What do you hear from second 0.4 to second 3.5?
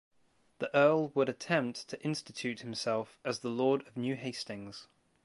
The Earl would attempt to institute himself as